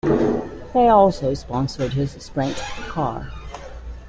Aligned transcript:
They 0.73 0.87
also 0.87 1.35
sponsored 1.35 1.93
his 1.93 2.13
sprint 2.13 2.55
car. 2.57 3.31